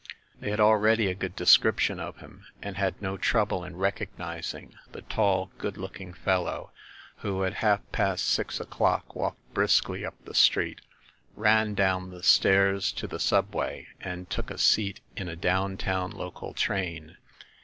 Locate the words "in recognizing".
3.63-4.73